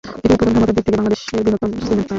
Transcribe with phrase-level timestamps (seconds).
[0.03, 2.09] এটি উৎপাদন ক্ষমতার দিক থেকে বাংলাদেশের বৃহত্তম সিমেন্ট প্ল্যান্ট।